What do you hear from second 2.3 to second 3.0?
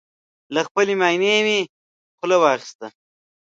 واخيسته